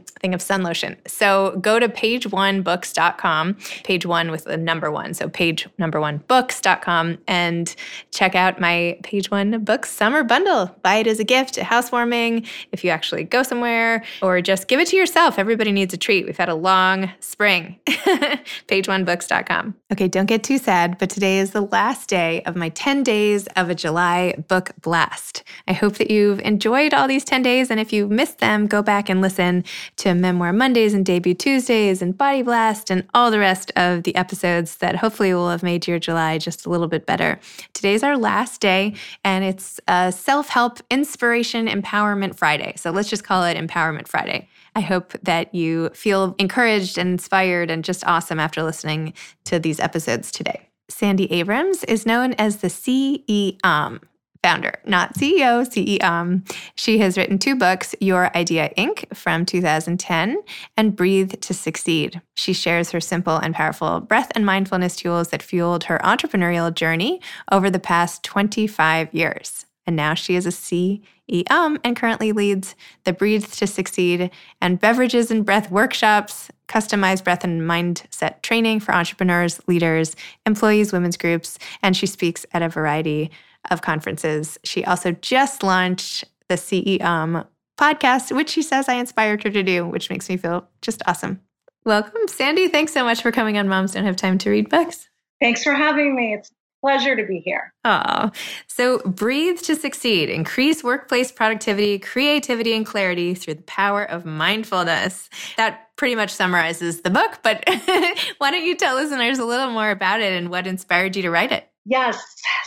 thing 0.00 0.34
of 0.34 0.42
sun 0.42 0.62
lotion. 0.62 0.96
So 1.06 1.58
go 1.60 1.78
to 1.78 1.88
pageonebooks.com, 1.88 3.56
page 3.84 4.06
one 4.06 4.30
with 4.30 4.44
the 4.44 4.56
number 4.56 4.90
one. 4.90 5.14
So 5.14 5.28
page 5.28 5.68
number 5.78 6.00
one 6.00 6.18
books.com 6.28 7.18
and 7.26 7.74
check 8.10 8.34
out 8.34 8.60
my 8.60 8.98
page 9.02 9.30
one 9.30 9.64
books 9.64 9.90
summer 9.90 10.22
bundle. 10.22 10.74
Buy 10.82 10.96
it 10.96 11.06
as 11.06 11.18
a 11.20 11.24
gift, 11.24 11.58
a 11.58 11.64
housewarming, 11.64 12.46
if 12.72 12.84
you 12.84 12.90
actually 12.90 13.24
go 13.24 13.42
somewhere, 13.42 14.04
or 14.22 14.40
just 14.40 14.68
give 14.68 14.80
it 14.80 14.88
to 14.88 14.96
yourself. 14.96 15.38
Everybody 15.38 15.72
needs 15.72 15.94
a 15.94 15.96
treat. 15.96 16.26
We've 16.26 16.36
had 16.36 16.48
a 16.48 16.54
long 16.54 17.10
spring. 17.20 17.78
pageonebooks.com. 17.86 19.74
Okay, 19.92 20.08
don't 20.08 20.26
get 20.26 20.42
too 20.42 20.58
sad, 20.58 20.98
but 20.98 21.10
today 21.10 21.38
is 21.38 21.52
the 21.52 21.62
last 21.62 22.08
day 22.08 22.42
of 22.42 22.56
my 22.56 22.68
10 22.70 23.02
days 23.02 23.46
of 23.56 23.70
a 23.70 23.74
July 23.74 24.34
book 24.48 24.70
blast. 24.80 25.42
I 25.68 25.72
hope 25.72 25.96
that 25.96 26.10
you've 26.10 26.40
enjoyed 26.40 26.94
all 26.94 27.08
these 27.08 27.24
10 27.24 27.42
days. 27.42 27.70
And 27.70 27.78
if 27.78 27.92
you 27.92 28.08
missed 28.08 28.38
them, 28.38 28.66
go 28.66 28.82
back 28.82 29.08
and 29.08 29.20
listen 29.20 29.64
to 29.96 30.14
Memoir 30.14 30.52
Mondays 30.52 30.94
and 30.94 31.04
Debut 31.04 31.34
Tuesdays 31.34 32.02
and 32.02 32.16
Body 32.16 32.42
Blast 32.42 32.90
and 32.90 33.06
all 33.14 33.30
the 33.30 33.38
rest 33.38 33.72
of 33.76 34.02
the 34.02 34.14
episodes 34.16 34.76
that 34.76 34.96
hopefully 34.96 35.34
will 35.34 35.50
have 35.50 35.62
made 35.62 35.86
your 35.86 35.98
July 35.98 36.38
just 36.38 36.66
a 36.66 36.70
little 36.70 36.88
bit 36.88 37.06
better. 37.06 37.38
Today's 37.72 38.02
our 38.02 38.16
last 38.16 38.60
day, 38.60 38.94
and 39.24 39.44
it's 39.44 39.80
a 39.88 40.12
self 40.12 40.48
help 40.48 40.78
inspiration 40.90 41.66
empowerment 41.66 42.36
Friday. 42.36 42.74
So 42.76 42.90
let's 42.90 43.08
just 43.08 43.24
call 43.24 43.44
it 43.44 43.56
Empowerment 43.56 44.08
Friday. 44.08 44.48
I 44.74 44.80
hope 44.80 45.12
that 45.22 45.54
you 45.54 45.90
feel 45.90 46.34
encouraged 46.38 46.98
and 46.98 47.10
inspired 47.10 47.70
and 47.70 47.84
just 47.84 48.06
awesome 48.06 48.40
after 48.40 48.62
listening 48.62 49.12
to 49.44 49.58
these 49.58 49.80
episodes 49.80 50.30
today. 50.30 50.68
Sandy 50.88 51.30
Abrams 51.32 51.84
is 51.84 52.06
known 52.06 52.34
as 52.34 52.58
the 52.58 52.68
CEOM 52.68 54.00
founder, 54.42 54.74
not 54.84 55.14
CEO, 55.14 55.64
CEO. 55.64 56.02
Um, 56.02 56.44
she 56.74 56.98
has 56.98 57.16
written 57.16 57.38
two 57.38 57.54
books, 57.54 57.94
Your 58.00 58.36
Idea 58.36 58.70
Inc. 58.76 59.14
from 59.16 59.46
2010 59.46 60.42
and 60.76 60.96
Breathe 60.96 61.34
to 61.40 61.54
Succeed. 61.54 62.20
She 62.34 62.52
shares 62.52 62.90
her 62.90 63.00
simple 63.00 63.36
and 63.36 63.54
powerful 63.54 64.00
breath 64.00 64.32
and 64.34 64.44
mindfulness 64.44 64.96
tools 64.96 65.28
that 65.28 65.42
fueled 65.42 65.84
her 65.84 65.98
entrepreneurial 65.98 66.74
journey 66.74 67.20
over 67.50 67.70
the 67.70 67.78
past 67.78 68.24
25 68.24 69.14
years. 69.14 69.66
And 69.86 69.96
now 69.96 70.14
she 70.14 70.36
is 70.36 70.46
a 70.46 70.50
CEM 70.50 71.78
and 71.84 71.96
currently 71.96 72.32
leads 72.32 72.74
the 73.04 73.12
Breathe 73.12 73.46
to 73.46 73.66
Succeed 73.66 74.30
and 74.60 74.80
beverages 74.80 75.30
and 75.30 75.44
breath 75.44 75.70
workshops, 75.70 76.50
customized 76.68 77.24
breath 77.24 77.44
and 77.44 77.62
mindset 77.62 78.42
training 78.42 78.80
for 78.80 78.94
entrepreneurs, 78.94 79.60
leaders, 79.66 80.14
employees, 80.46 80.92
women's 80.92 81.16
groups, 81.16 81.58
and 81.82 81.96
she 81.96 82.06
speaks 82.06 82.46
at 82.52 82.62
a 82.62 82.68
variety 82.68 83.30
of 83.70 83.82
conferences. 83.82 84.58
She 84.64 84.84
also 84.84 85.12
just 85.12 85.62
launched 85.62 86.24
the 86.48 86.54
CEM 86.54 87.46
podcast, 87.78 88.34
which 88.34 88.50
she 88.50 88.62
says 88.62 88.88
I 88.88 88.94
inspired 88.94 89.42
her 89.44 89.50
to 89.50 89.62
do, 89.62 89.86
which 89.86 90.10
makes 90.10 90.28
me 90.28 90.36
feel 90.36 90.68
just 90.82 91.02
awesome. 91.06 91.40
Welcome, 91.84 92.28
Sandy. 92.28 92.68
Thanks 92.68 92.92
so 92.92 93.02
much 93.02 93.22
for 93.22 93.32
coming 93.32 93.58
on 93.58 93.68
Moms 93.68 93.94
Don't 93.94 94.04
Have 94.04 94.16
Time 94.16 94.38
to 94.38 94.50
Read 94.50 94.68
Books. 94.68 95.08
Thanks 95.40 95.64
for 95.64 95.74
having 95.74 96.14
me. 96.14 96.34
It's 96.34 96.50
a 96.50 96.52
pleasure 96.86 97.16
to 97.16 97.26
be 97.26 97.40
here. 97.40 97.74
Oh, 97.84 98.30
so 98.68 99.00
breathe 99.00 99.58
to 99.62 99.74
succeed. 99.74 100.30
Increase 100.30 100.84
workplace 100.84 101.32
productivity, 101.32 101.98
creativity, 101.98 102.74
and 102.74 102.86
clarity 102.86 103.34
through 103.34 103.54
the 103.54 103.62
power 103.62 104.04
of 104.04 104.24
mindfulness. 104.24 105.28
That 105.56 105.88
pretty 105.96 106.14
much 106.14 106.30
summarizes 106.30 107.00
the 107.00 107.10
book, 107.10 107.40
but 107.42 107.64
why 108.38 108.52
don't 108.52 108.64
you 108.64 108.76
tell 108.76 108.94
listeners 108.94 109.40
a 109.40 109.44
little 109.44 109.70
more 109.70 109.90
about 109.90 110.20
it 110.20 110.32
and 110.32 110.50
what 110.50 110.68
inspired 110.68 111.16
you 111.16 111.22
to 111.22 111.30
write 111.30 111.50
it? 111.50 111.68
Yes. 111.84 112.22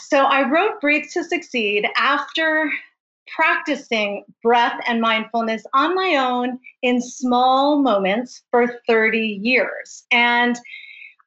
So 0.07 0.25
I 0.25 0.49
wrote 0.49 0.81
Breathe 0.81 1.05
to 1.13 1.23
Succeed 1.23 1.87
after 1.97 2.71
practicing 3.27 4.23
breath 4.43 4.79
and 4.87 5.01
mindfulness 5.01 5.63
on 5.73 5.95
my 5.95 6.15
own 6.15 6.59
in 6.81 7.01
small 7.01 7.81
moments 7.81 8.43
for 8.51 8.79
30 8.87 9.19
years. 9.41 10.05
And 10.11 10.57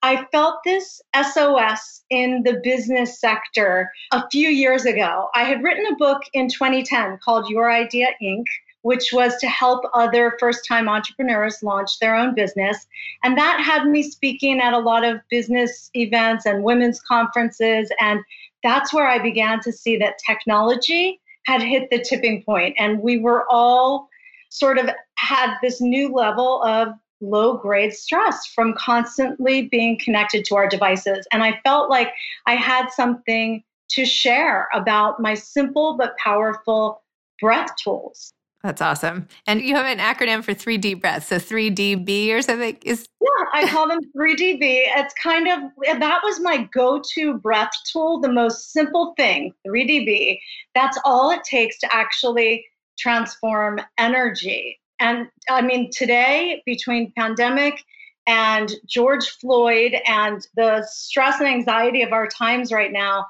I 0.02 0.26
felt 0.30 0.60
this 0.64 1.02
SOS 1.14 2.04
in 2.10 2.42
the 2.44 2.60
business 2.62 3.20
sector 3.20 3.90
a 4.12 4.28
few 4.30 4.48
years 4.48 4.84
ago. 4.84 5.28
I 5.34 5.42
had 5.42 5.62
written 5.62 5.86
a 5.86 5.96
book 5.96 6.22
in 6.34 6.48
2010 6.48 7.18
called 7.24 7.48
Your 7.48 7.70
Idea 7.70 8.08
Inc 8.22 8.44
which 8.82 9.12
was 9.12 9.36
to 9.38 9.48
help 9.48 9.84
other 9.94 10.36
first 10.38 10.66
time 10.66 10.88
entrepreneurs 10.88 11.62
launch 11.62 11.98
their 11.98 12.14
own 12.14 12.34
business. 12.34 12.86
And 13.22 13.36
that 13.36 13.60
had 13.60 13.86
me 13.86 14.02
speaking 14.02 14.60
at 14.60 14.72
a 14.72 14.78
lot 14.78 15.04
of 15.04 15.20
business 15.30 15.90
events 15.94 16.46
and 16.46 16.62
women's 16.62 17.00
conferences. 17.00 17.90
And 18.00 18.20
that's 18.62 18.92
where 18.92 19.08
I 19.08 19.18
began 19.18 19.60
to 19.60 19.72
see 19.72 19.96
that 19.98 20.18
technology 20.26 21.20
had 21.46 21.62
hit 21.62 21.88
the 21.90 21.98
tipping 21.98 22.42
point, 22.42 22.76
and 22.78 23.00
we 23.00 23.18
were 23.18 23.46
all 23.50 24.08
sort 24.50 24.78
of 24.78 24.90
had 25.16 25.54
this 25.62 25.80
new 25.80 26.12
level 26.12 26.62
of 26.62 26.88
low 27.20 27.56
grade 27.56 27.92
stress 27.92 28.46
from 28.46 28.74
constantly 28.74 29.62
being 29.62 29.98
connected 29.98 30.44
to 30.44 30.56
our 30.56 30.68
devices. 30.68 31.26
And 31.32 31.42
I 31.42 31.58
felt 31.64 31.90
like 31.90 32.12
I 32.46 32.54
had 32.54 32.90
something 32.90 33.62
to 33.90 34.04
share 34.04 34.68
about 34.74 35.20
my 35.20 35.34
simple 35.34 35.96
but 35.96 36.16
powerful 36.18 37.02
breath 37.40 37.70
tools. 37.82 38.32
That's 38.64 38.82
awesome. 38.82 39.28
And 39.46 39.60
you 39.60 39.76
have 39.76 39.86
an 39.86 39.98
acronym 39.98 40.42
for 40.42 40.52
three 40.52 40.78
deep 40.78 41.00
breaths. 41.00 41.28
So 41.28 41.36
3DB 41.36 42.30
or 42.30 42.42
something 42.42 42.76
is 42.82 43.08
Yeah, 43.20 43.44
I 43.52 43.68
call 43.68 43.86
them 43.86 44.00
3DB. 44.16 44.60
It's 44.60 45.14
kind 45.14 45.46
of 45.46 45.60
that 46.00 46.20
was 46.24 46.40
my 46.40 46.68
go-to 46.72 47.34
breath 47.34 47.70
tool, 47.90 48.20
the 48.20 48.32
most 48.32 48.72
simple 48.72 49.14
thing, 49.16 49.54
3DB. 49.66 50.40
That's 50.74 50.98
all 51.04 51.30
it 51.30 51.44
takes 51.44 51.78
to 51.80 51.94
actually 51.94 52.64
transform 52.98 53.80
energy. 53.96 54.80
And 54.98 55.28
I 55.48 55.62
mean, 55.62 55.90
today 55.92 56.62
between 56.66 57.12
pandemic 57.16 57.84
and 58.26 58.72
George 58.86 59.28
Floyd 59.40 59.94
and 60.06 60.44
the 60.56 60.84
stress 60.90 61.38
and 61.38 61.48
anxiety 61.48 62.02
of 62.02 62.12
our 62.12 62.26
times 62.26 62.72
right 62.72 62.92
now, 62.92 63.24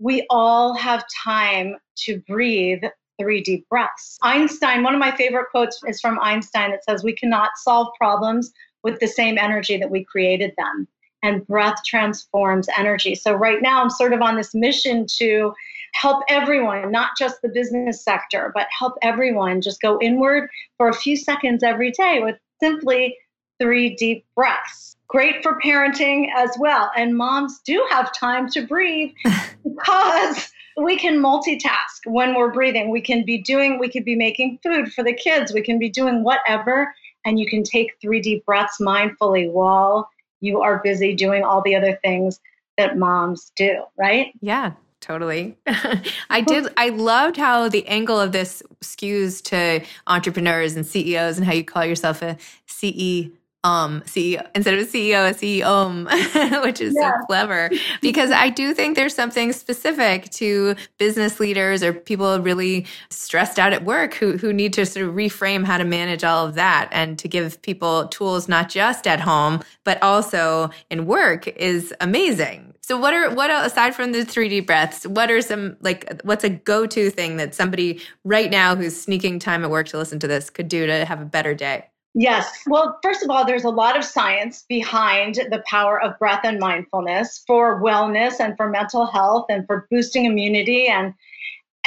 we 0.00 0.26
all 0.30 0.74
have 0.74 1.04
time 1.24 1.76
to 1.98 2.20
breathe 2.26 2.82
three 3.18 3.40
deep 3.40 3.68
breaths. 3.68 4.18
Einstein, 4.22 4.82
one 4.82 4.94
of 4.94 5.00
my 5.00 5.14
favorite 5.16 5.46
quotes 5.50 5.80
is 5.86 6.00
from 6.00 6.18
Einstein 6.20 6.70
that 6.70 6.84
says, 6.84 7.04
We 7.04 7.14
cannot 7.14 7.50
solve 7.56 7.88
problems 7.98 8.52
with 8.82 9.00
the 9.00 9.06
same 9.06 9.38
energy 9.38 9.76
that 9.76 9.90
we 9.90 10.04
created 10.04 10.52
them. 10.56 10.86
And 11.22 11.46
breath 11.46 11.78
transforms 11.86 12.68
energy. 12.76 13.14
So, 13.14 13.32
right 13.32 13.62
now, 13.62 13.82
I'm 13.82 13.90
sort 13.90 14.12
of 14.12 14.20
on 14.20 14.36
this 14.36 14.54
mission 14.54 15.06
to 15.18 15.54
help 15.94 16.22
everyone, 16.28 16.90
not 16.90 17.10
just 17.18 17.40
the 17.40 17.48
business 17.48 18.04
sector, 18.04 18.52
but 18.54 18.66
help 18.76 18.94
everyone 19.00 19.62
just 19.62 19.80
go 19.80 19.98
inward 20.02 20.50
for 20.76 20.88
a 20.88 20.94
few 20.94 21.16
seconds 21.16 21.62
every 21.62 21.92
day 21.92 22.20
with 22.22 22.36
simply 22.60 23.16
three 23.60 23.94
deep 23.94 24.26
breaths. 24.34 24.96
Great 25.08 25.42
for 25.42 25.58
parenting 25.60 26.26
as 26.36 26.50
well. 26.58 26.90
And 26.96 27.16
moms 27.16 27.60
do 27.64 27.86
have 27.90 28.12
time 28.12 28.50
to 28.50 28.66
breathe 28.66 29.12
because 29.64 30.50
we 30.76 30.96
can 30.96 31.18
multitask 31.18 32.04
when 32.06 32.34
we're 32.34 32.52
breathing. 32.52 32.90
We 32.90 33.00
can 33.00 33.24
be 33.24 33.38
doing, 33.38 33.78
we 33.78 33.88
could 33.88 34.04
be 34.04 34.16
making 34.16 34.58
food 34.62 34.92
for 34.92 35.04
the 35.04 35.12
kids, 35.12 35.52
we 35.52 35.62
can 35.62 35.78
be 35.78 35.88
doing 35.88 36.24
whatever, 36.24 36.94
and 37.24 37.38
you 37.38 37.46
can 37.46 37.62
take 37.62 37.92
three 38.00 38.20
deep 38.20 38.44
breaths 38.44 38.78
mindfully 38.80 39.50
while 39.50 40.08
you 40.40 40.60
are 40.60 40.80
busy 40.82 41.14
doing 41.14 41.42
all 41.42 41.62
the 41.62 41.74
other 41.74 41.98
things 42.02 42.40
that 42.76 42.98
moms 42.98 43.52
do, 43.56 43.84
right? 43.98 44.32
Yeah, 44.40 44.72
totally. 45.00 45.56
I 46.30 46.40
did. 46.40 46.68
I 46.76 46.90
loved 46.90 47.36
how 47.36 47.68
the 47.68 47.86
angle 47.86 48.20
of 48.20 48.32
this 48.32 48.62
skews 48.82 49.42
to 49.44 49.84
entrepreneurs 50.06 50.76
and 50.76 50.86
CEOs 50.86 51.38
and 51.38 51.46
how 51.46 51.52
you 51.52 51.64
call 51.64 51.84
yourself 51.84 52.20
a 52.20 52.36
CE 52.66 53.30
um 53.64 54.02
CEO 54.02 54.46
instead 54.54 54.74
of 54.78 54.86
CEO, 54.86 55.30
a 55.30 55.34
CEO, 55.34 56.62
which 56.62 56.80
is 56.80 56.94
yeah. 56.96 57.12
so 57.18 57.26
clever. 57.26 57.70
Because 58.00 58.30
I 58.30 58.50
do 58.50 58.74
think 58.74 58.94
there's 58.94 59.14
something 59.14 59.52
specific 59.52 60.30
to 60.32 60.76
business 60.98 61.40
leaders 61.40 61.82
or 61.82 61.92
people 61.92 62.38
really 62.40 62.86
stressed 63.10 63.58
out 63.58 63.72
at 63.72 63.84
work 63.84 64.14
who 64.14 64.36
who 64.36 64.52
need 64.52 64.72
to 64.74 64.86
sort 64.86 65.08
of 65.08 65.14
reframe 65.14 65.64
how 65.64 65.78
to 65.78 65.84
manage 65.84 66.22
all 66.22 66.46
of 66.46 66.54
that 66.54 66.88
and 66.92 67.18
to 67.18 67.26
give 67.26 67.60
people 67.62 68.06
tools 68.08 68.48
not 68.48 68.68
just 68.68 69.06
at 69.06 69.20
home 69.20 69.62
but 69.82 70.00
also 70.02 70.70
in 70.90 71.06
work 71.06 71.48
is 71.48 71.92
amazing. 72.00 72.74
So 72.82 72.98
what 72.98 73.14
are 73.14 73.34
what 73.34 73.50
aside 73.50 73.94
from 73.94 74.12
the 74.12 74.26
3D 74.26 74.66
breaths, 74.66 75.06
what 75.06 75.30
are 75.30 75.40
some 75.40 75.76
like 75.80 76.20
what's 76.22 76.44
a 76.44 76.50
go-to 76.50 77.08
thing 77.08 77.38
that 77.38 77.54
somebody 77.54 78.02
right 78.24 78.50
now 78.50 78.76
who's 78.76 79.00
sneaking 79.00 79.38
time 79.38 79.64
at 79.64 79.70
work 79.70 79.88
to 79.88 79.96
listen 79.96 80.18
to 80.18 80.28
this 80.28 80.50
could 80.50 80.68
do 80.68 80.86
to 80.86 81.06
have 81.06 81.22
a 81.22 81.24
better 81.24 81.54
day? 81.54 81.86
Yes. 82.14 82.62
Well, 82.66 82.98
first 83.02 83.24
of 83.24 83.30
all, 83.30 83.44
there's 83.44 83.64
a 83.64 83.70
lot 83.70 83.96
of 83.96 84.04
science 84.04 84.64
behind 84.68 85.34
the 85.34 85.64
power 85.68 86.00
of 86.00 86.16
breath 86.18 86.42
and 86.44 86.60
mindfulness 86.60 87.42
for 87.44 87.82
wellness 87.82 88.38
and 88.38 88.56
for 88.56 88.70
mental 88.70 89.06
health 89.06 89.46
and 89.48 89.66
for 89.66 89.86
boosting 89.90 90.24
immunity 90.24 90.86
and 90.86 91.12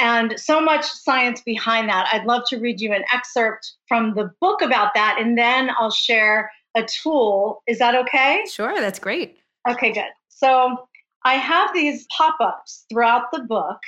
and 0.00 0.38
so 0.38 0.60
much 0.60 0.84
science 0.84 1.40
behind 1.40 1.88
that. 1.88 2.08
I'd 2.12 2.24
love 2.26 2.42
to 2.48 2.58
read 2.58 2.80
you 2.80 2.92
an 2.92 3.04
excerpt 3.12 3.72
from 3.88 4.14
the 4.14 4.30
book 4.40 4.62
about 4.62 4.94
that 4.94 5.16
and 5.18 5.36
then 5.36 5.70
I'll 5.78 5.90
share 5.90 6.52
a 6.76 6.84
tool. 6.84 7.62
Is 7.66 7.78
that 7.78 7.96
okay? 7.96 8.44
Sure, 8.48 8.80
that's 8.80 9.00
great. 9.00 9.38
Okay, 9.68 9.92
good. 9.92 10.04
So, 10.28 10.88
I 11.24 11.34
have 11.34 11.74
these 11.74 12.06
pop-ups 12.16 12.84
throughout 12.88 13.32
the 13.32 13.40
book 13.40 13.78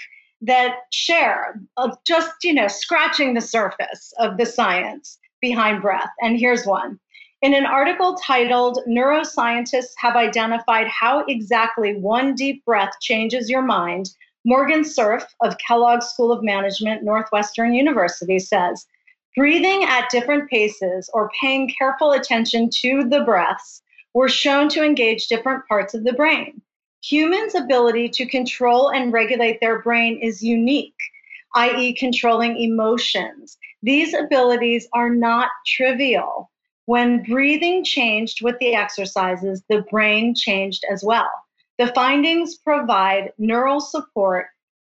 that 0.40 0.72
share 0.92 1.60
of 1.76 1.96
just, 2.04 2.32
you 2.42 2.52
know, 2.52 2.66
scratching 2.66 3.34
the 3.34 3.40
surface 3.40 4.12
of 4.18 4.36
the 4.36 4.46
science 4.46 5.19
behind 5.40 5.82
breath. 5.82 6.10
And 6.20 6.38
here's 6.38 6.66
one. 6.66 6.98
In 7.42 7.54
an 7.54 7.64
article 7.64 8.16
titled 8.16 8.80
Neuroscientists 8.86 9.94
Have 9.98 10.16
Identified 10.16 10.88
How 10.88 11.24
Exactly 11.26 11.96
One 11.96 12.34
Deep 12.34 12.64
Breath 12.64 12.92
Changes 13.00 13.48
Your 13.48 13.62
Mind, 13.62 14.10
Moran 14.44 14.84
Cerf 14.84 15.24
of 15.42 15.56
Kellogg 15.66 16.02
School 16.02 16.32
of 16.32 16.42
Management, 16.42 17.02
Northwestern 17.02 17.72
University 17.72 18.38
says 18.38 18.86
breathing 19.36 19.84
at 19.84 20.10
different 20.10 20.50
paces 20.50 21.08
or 21.14 21.30
paying 21.40 21.72
careful 21.78 22.12
attention 22.12 22.68
to 22.82 23.04
the 23.08 23.22
breaths 23.24 23.82
were 24.12 24.28
shown 24.28 24.68
to 24.68 24.84
engage 24.84 25.28
different 25.28 25.66
parts 25.68 25.94
of 25.94 26.04
the 26.04 26.12
brain. 26.12 26.60
Humans' 27.04 27.54
ability 27.54 28.08
to 28.10 28.26
control 28.26 28.90
and 28.90 29.12
regulate 29.12 29.60
their 29.60 29.80
brain 29.80 30.18
is 30.20 30.42
unique, 30.42 30.98
i.e., 31.54 31.94
controlling 31.94 32.58
emotions. 32.58 33.56
These 33.82 34.14
abilities 34.14 34.88
are 34.92 35.10
not 35.10 35.50
trivial. 35.66 36.50
When 36.86 37.22
breathing 37.22 37.84
changed 37.84 38.42
with 38.42 38.58
the 38.58 38.74
exercises, 38.74 39.62
the 39.68 39.82
brain 39.90 40.34
changed 40.34 40.84
as 40.90 41.02
well. 41.04 41.30
The 41.78 41.92
findings 41.94 42.56
provide 42.56 43.32
neural 43.38 43.80
support 43.80 44.48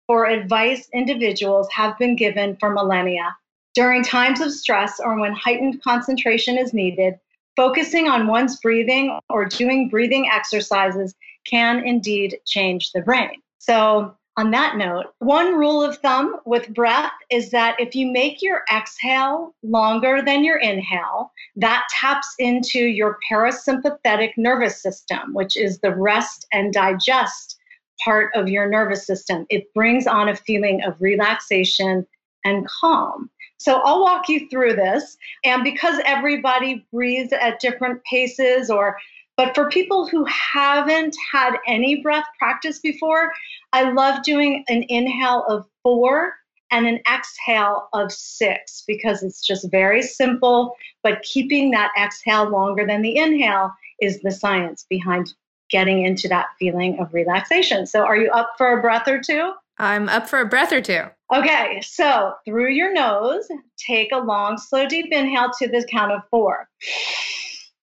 for 0.08 0.28
advice 0.28 0.88
individuals 0.94 1.68
have 1.72 1.98
been 1.98 2.16
given 2.16 2.58
for 2.58 2.70
millennia. 2.70 3.36
During 3.74 4.04
times 4.04 4.40
of 4.40 4.52
stress 4.52 5.00
or 5.00 5.20
when 5.20 5.34
heightened 5.34 5.82
concentration 5.82 6.58
is 6.58 6.74
needed, 6.74 7.16
focusing 7.56 8.08
on 8.08 8.28
one's 8.28 8.60
breathing 8.60 9.18
or 9.30 9.46
doing 9.46 9.90
breathing 9.90 10.30
exercises 10.32 11.16
can 11.46 11.84
indeed 11.86 12.38
change 12.46 12.92
the 12.92 13.02
brain. 13.02 13.42
So, 13.58 14.16
on 14.38 14.52
that 14.52 14.76
note, 14.76 15.06
one 15.20 15.58
rule 15.58 15.82
of 15.82 15.98
thumb 16.00 16.38
with 16.46 16.74
breath 16.74 17.14
is 17.30 17.52
that 17.52 17.80
if 17.80 17.96
you 17.96 18.12
make 18.12 18.42
your 18.42 18.64
exhale 18.74 19.56
longer 19.64 20.22
than 20.22 20.44
your 20.44 20.58
inhale, 20.58 21.32
that 21.56 21.88
taps 21.90 22.36
into 22.38 22.80
your 22.80 23.18
parasympathetic 23.32 24.32
nervous 24.36 24.82
system, 24.82 25.34
which 25.34 25.56
is 25.56 25.80
the 25.80 25.96
rest 25.96 26.46
and 26.52 26.74
digest 26.74 27.58
part 28.04 28.30
of 28.36 28.50
your 28.50 28.70
nervous 28.70 29.08
system. 29.08 29.46
It 29.50 29.74
brings 29.74 30.06
on 30.06 30.28
a 30.28 30.36
feeling 30.36 30.84
of 30.84 30.96
relaxation 31.00 32.06
and 32.44 32.68
calm. 32.68 33.30
So 33.58 33.80
I'll 33.86 34.02
walk 34.02 34.28
you 34.28 34.50
through 34.50 34.74
this. 34.74 35.18
And 35.46 35.64
because 35.64 36.02
everybody 36.06 36.86
breathes 36.92 37.32
at 37.32 37.62
different 37.62 38.04
paces 38.04 38.70
or 38.70 38.98
but 39.38 39.54
for 39.54 39.70
people 39.70 40.08
who 40.08 40.26
haven't 40.26 41.16
had 41.32 41.58
any 41.68 42.02
breath 42.02 42.26
practice 42.40 42.80
before, 42.80 43.34
I 43.76 43.92
love 43.92 44.24
doing 44.24 44.64
an 44.70 44.86
inhale 44.88 45.44
of 45.50 45.68
four 45.84 46.32
and 46.72 46.88
an 46.88 47.02
exhale 47.14 47.90
of 47.92 48.10
six 48.10 48.86
because 48.88 49.22
it's 49.22 49.46
just 49.46 49.70
very 49.70 50.02
simple. 50.02 50.78
But 51.04 51.24
keeping 51.24 51.72
that 51.72 51.92
exhale 52.02 52.50
longer 52.50 52.88
than 52.88 53.02
the 53.02 53.18
inhale 53.18 53.74
is 54.00 54.22
the 54.22 54.32
science 54.32 54.86
behind 54.90 55.34
getting 55.70 56.06
into 56.06 56.30
that 56.30 56.46
feeling 56.58 56.98
of 57.00 57.14
relaxation. 57.14 57.86
So, 57.86 58.06
are 58.06 58.16
you 58.16 58.32
up 58.32 58.54
for 58.58 58.80
a 58.80 58.82
breath 58.82 59.10
or 59.10 59.20
two? 59.20 59.52
I'm 59.78 60.08
up 60.08 60.30
for 60.30 60.40
a 60.40 60.46
breath 60.46 60.72
or 60.72 60.80
two. 60.80 61.02
Okay, 61.36 61.82
so 61.82 62.32
through 62.46 62.70
your 62.70 62.94
nose, 62.94 63.46
take 63.76 64.14
a 64.14 64.20
long, 64.20 64.58
slow, 64.58 64.88
deep 64.88 65.12
inhale 65.12 65.52
to 65.60 65.68
the 65.68 65.86
count 65.92 66.14
of 66.14 66.22
four, 66.32 66.70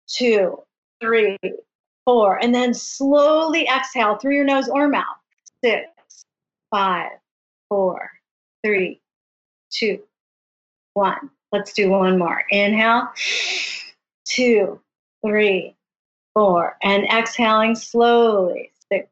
two, 0.08 0.64
three, 1.02 1.38
four, 2.06 2.42
and 2.42 2.56
then 2.56 2.74
slowly 2.74 3.68
exhale 3.68 4.16
through 4.16 4.36
your 4.36 4.46
nose 4.46 4.70
or 4.70 4.88
mouth. 4.88 5.18
Six, 5.64 5.88
five, 6.72 7.12
four, 7.70 8.12
three, 8.66 9.02
two, 9.72 10.02
one. 10.94 11.30
Let's 11.52 11.74
do 11.74 11.90
one 11.90 12.18
more. 12.18 12.44
Inhale, 12.50 13.10
two, 14.26 14.82
three, 15.26 15.76
four, 16.34 16.78
and 16.84 17.06
exhaling 17.06 17.76
slowly. 17.76 18.72
Six, 18.92 19.08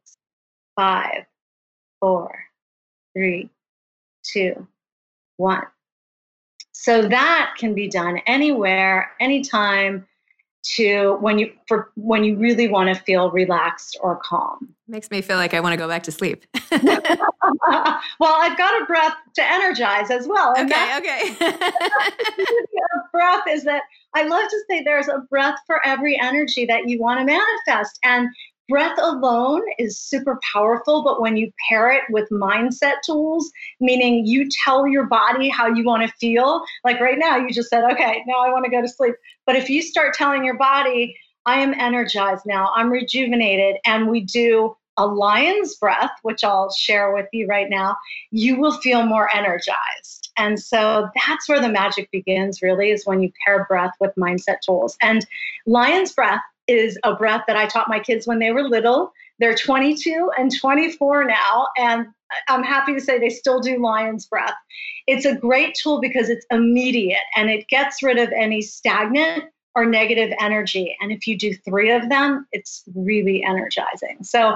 five, 0.75 1.25
four, 1.99 2.33
three, 3.15 3.49
two, 4.23 4.67
one. 5.37 5.67
So 6.71 7.07
that 7.07 7.53
can 7.57 7.73
be 7.73 7.87
done 7.87 8.17
anywhere, 8.25 9.11
anytime 9.19 10.07
to 10.63 11.17
when 11.21 11.39
you 11.39 11.51
for 11.67 11.91
when 11.95 12.23
you 12.23 12.37
really 12.37 12.67
want 12.67 12.93
to 12.95 13.01
feel 13.03 13.31
relaxed 13.31 13.97
or 14.01 14.17
calm. 14.17 14.69
Makes 14.87 15.09
me 15.09 15.21
feel 15.21 15.37
like 15.37 15.53
I 15.53 15.59
want 15.59 15.73
to 15.73 15.77
go 15.77 15.87
back 15.87 16.03
to 16.03 16.11
sleep. 16.11 16.45
well, 16.71 16.81
I've 18.21 18.57
got 18.57 18.81
a 18.81 18.85
breath 18.85 19.15
to 19.35 19.43
energize 19.43 20.11
as 20.11 20.27
well. 20.27 20.53
Okay, 20.57 20.97
okay. 20.97 21.35
the 21.39 23.03
breath 23.11 23.43
is 23.49 23.63
that 23.63 23.83
I 24.13 24.23
love 24.23 24.49
to 24.49 24.57
say 24.69 24.83
there's 24.83 25.07
a 25.07 25.19
breath 25.29 25.57
for 25.65 25.85
every 25.85 26.19
energy 26.19 26.65
that 26.65 26.87
you 26.87 26.99
want 26.99 27.19
to 27.19 27.25
manifest. 27.25 27.99
And 28.03 28.27
breath 28.71 28.97
alone 28.97 29.61
is 29.77 29.99
super 29.99 30.39
powerful, 30.51 31.03
but 31.03 31.21
when 31.21 31.35
you 31.37 31.51
pair 31.69 31.91
it 31.91 32.03
with 32.09 32.27
mindset 32.31 32.95
tools, 33.05 33.51
meaning 33.81 34.25
you 34.25 34.49
tell 34.63 34.87
your 34.87 35.05
body 35.05 35.49
how 35.49 35.67
you 35.67 35.83
want 35.83 36.01
to 36.01 36.13
feel, 36.17 36.63
like 36.83 36.99
right 36.99 37.19
now, 37.19 37.37
you 37.37 37.51
just 37.51 37.69
said, 37.69 37.83
okay, 37.91 38.23
now 38.25 38.39
I 38.39 38.49
want 38.49 38.63
to 38.65 38.71
go 38.71 38.81
to 38.81 38.87
sleep. 38.87 39.13
But 39.45 39.57
if 39.57 39.69
you 39.69 39.81
start 39.81 40.13
telling 40.13 40.45
your 40.45 40.57
body, 40.57 41.15
I 41.45 41.59
am 41.59 41.73
energized 41.73 42.45
now, 42.45 42.71
I'm 42.75 42.89
rejuvenated, 42.89 43.75
and 43.85 44.09
we 44.09 44.21
do 44.21 44.75
a 44.97 45.05
lion's 45.05 45.75
breath, 45.75 46.11
which 46.21 46.43
I'll 46.43 46.71
share 46.71 47.13
with 47.13 47.27
you 47.33 47.47
right 47.47 47.69
now, 47.69 47.95
you 48.31 48.57
will 48.59 48.77
feel 48.77 49.05
more 49.05 49.29
energized. 49.35 50.31
And 50.37 50.59
so 50.59 51.09
that's 51.27 51.49
where 51.49 51.59
the 51.59 51.69
magic 51.69 52.09
begins, 52.11 52.61
really, 52.61 52.91
is 52.91 53.05
when 53.05 53.21
you 53.21 53.31
pair 53.45 53.65
breath 53.65 53.93
with 53.99 54.11
mindset 54.17 54.61
tools. 54.65 54.97
And 55.01 55.25
lion's 55.65 56.13
breath 56.13 56.41
is 56.77 56.97
a 57.03 57.15
breath 57.15 57.43
that 57.47 57.57
I 57.57 57.67
taught 57.67 57.89
my 57.89 57.99
kids 57.99 58.27
when 58.27 58.39
they 58.39 58.51
were 58.51 58.63
little. 58.63 59.11
They're 59.39 59.55
22 59.55 60.31
and 60.37 60.55
24 60.55 61.25
now, 61.25 61.67
and 61.77 62.07
I'm 62.47 62.63
happy 62.63 62.93
to 62.93 63.01
say 63.01 63.19
they 63.19 63.29
still 63.29 63.59
do 63.59 63.81
lion's 63.81 64.25
breath. 64.25 64.53
It's 65.07 65.25
a 65.25 65.35
great 65.35 65.75
tool 65.75 65.99
because 65.99 66.29
it's 66.29 66.45
immediate 66.51 67.23
and 67.35 67.49
it 67.49 67.67
gets 67.67 68.03
rid 68.03 68.17
of 68.17 68.31
any 68.31 68.61
stagnant 68.61 69.45
or 69.75 69.85
negative 69.85 70.33
energy. 70.39 70.95
And 71.01 71.11
if 71.11 71.27
you 71.27 71.37
do 71.37 71.53
three 71.53 71.91
of 71.91 72.09
them, 72.09 72.45
it's 72.51 72.83
really 72.93 73.43
energizing. 73.43 74.23
So 74.23 74.55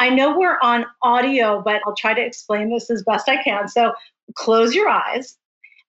I 0.00 0.10
know 0.10 0.38
we're 0.38 0.58
on 0.62 0.86
audio, 1.02 1.62
but 1.62 1.80
I'll 1.86 1.94
try 1.96 2.14
to 2.14 2.20
explain 2.20 2.70
this 2.70 2.90
as 2.90 3.02
best 3.02 3.28
I 3.28 3.42
can. 3.42 3.68
So 3.68 3.92
close 4.34 4.74
your 4.74 4.88
eyes 4.88 5.36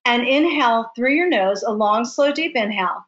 and 0.06 0.28
inhale 0.28 0.92
through 0.96 1.14
your 1.14 1.30
nose, 1.30 1.64
a 1.64 1.72
long, 1.72 2.06
slow, 2.06 2.32
deep 2.32 2.56
inhale. 2.56 3.06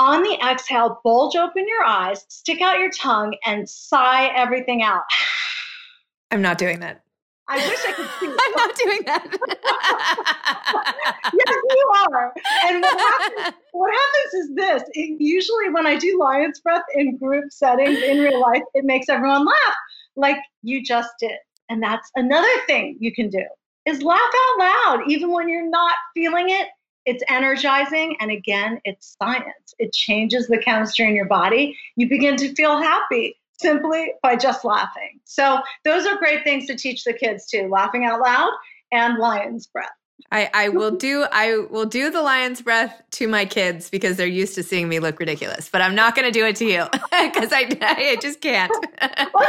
On 0.00 0.22
the 0.22 0.38
exhale, 0.48 1.00
bulge 1.02 1.34
open 1.34 1.66
your 1.66 1.82
eyes, 1.84 2.24
stick 2.28 2.60
out 2.60 2.78
your 2.78 2.90
tongue, 2.90 3.34
and 3.44 3.68
sigh 3.68 4.26
everything 4.34 4.82
out. 4.82 5.02
I'm 6.30 6.42
not 6.42 6.58
doing 6.58 6.80
that. 6.80 7.02
I 7.48 7.56
wish 7.56 7.78
I 7.86 7.92
could 7.92 8.08
see. 8.20 8.26
I'm 8.26 8.52
not 8.56 8.76
doing 8.76 9.00
that. 9.06 9.24
yes, 11.34 11.56
you 11.70 11.92
are. 12.12 12.34
And 12.68 12.82
what 12.82 12.98
happens, 12.98 13.56
what 13.72 13.90
happens 13.90 14.34
is 14.34 14.54
this. 14.54 14.82
It, 14.92 15.16
usually, 15.18 15.70
when 15.70 15.86
I 15.86 15.96
do 15.96 16.18
lion's 16.20 16.60
breath 16.60 16.84
in 16.94 17.16
group 17.16 17.50
settings 17.50 17.98
in 17.98 18.18
real 18.18 18.40
life, 18.40 18.62
it 18.74 18.84
makes 18.84 19.08
everyone 19.08 19.46
laugh, 19.46 19.76
like 20.16 20.36
you 20.62 20.84
just 20.84 21.10
did. 21.18 21.38
And 21.70 21.82
that's 21.82 22.10
another 22.14 22.48
thing 22.66 22.96
you 23.00 23.14
can 23.14 23.30
do 23.30 23.44
is 23.86 24.02
laugh 24.02 24.20
out 24.20 24.58
loud, 24.58 25.00
even 25.08 25.32
when 25.32 25.48
you're 25.48 25.68
not 25.68 25.94
feeling 26.14 26.50
it 26.50 26.68
it's 27.08 27.24
energizing. 27.30 28.16
And 28.20 28.30
again, 28.30 28.80
it's 28.84 29.16
science. 29.18 29.74
It 29.78 29.94
changes 29.94 30.46
the 30.46 30.58
chemistry 30.58 31.08
in 31.08 31.16
your 31.16 31.24
body. 31.24 31.76
You 31.96 32.06
begin 32.06 32.36
to 32.36 32.54
feel 32.54 32.76
happy 32.76 33.38
simply 33.58 34.12
by 34.22 34.36
just 34.36 34.62
laughing. 34.62 35.18
So, 35.24 35.60
those 35.84 36.06
are 36.06 36.18
great 36.18 36.44
things 36.44 36.66
to 36.66 36.76
teach 36.76 37.04
the 37.04 37.14
kids 37.14 37.46
too 37.46 37.68
laughing 37.68 38.04
out 38.04 38.20
loud 38.20 38.52
and 38.92 39.18
lion's 39.18 39.66
breath. 39.66 39.88
I, 40.30 40.50
I 40.52 40.68
will 40.68 40.90
do 40.90 41.24
I 41.32 41.56
will 41.70 41.86
do 41.86 42.10
the 42.10 42.20
lion's 42.20 42.60
breath 42.60 43.02
to 43.12 43.26
my 43.28 43.46
kids 43.46 43.88
because 43.88 44.16
they're 44.16 44.26
used 44.26 44.54
to 44.56 44.62
seeing 44.62 44.88
me 44.88 45.00
look 45.00 45.18
ridiculous. 45.18 45.70
But 45.70 45.80
I'm 45.80 45.94
not 45.94 46.14
going 46.14 46.26
to 46.26 46.32
do 46.32 46.44
it 46.44 46.56
to 46.56 46.66
you 46.66 46.84
because 46.92 47.52
I, 47.52 47.66
I 47.80 48.18
just 48.20 48.40
can't. 48.40 48.70
okay, 49.02 49.24
all 49.32 49.42